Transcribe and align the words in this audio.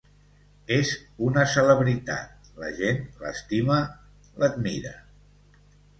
És 0.75 0.93
una 1.27 1.43
celebritat: 1.51 2.49
la 2.63 2.71
gent 2.79 2.99
l'estima, 3.25 3.79
l'admira. 4.41 4.99